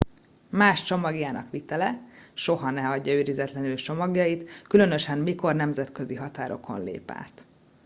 [0.49, 2.01] más csomagjának vitele
[2.33, 7.45] soha ne hagyja őrizetlenül csomagjait különösen mikor nemzetközi határokon lép át